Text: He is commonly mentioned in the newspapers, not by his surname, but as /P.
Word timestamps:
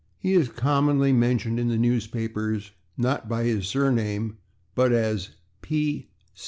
He 0.17 0.33
is 0.33 0.49
commonly 0.49 1.13
mentioned 1.13 1.59
in 1.59 1.67
the 1.67 1.77
newspapers, 1.77 2.71
not 2.97 3.29
by 3.29 3.43
his 3.43 3.67
surname, 3.67 4.39
but 4.73 4.91
as 4.91 5.29
/P. 5.61 6.05